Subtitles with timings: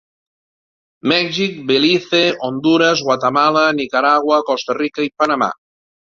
[1.11, 5.53] Mèxic, Belize, Hondures, Guatemala, Nicaragua, Costa Rica i Panamà.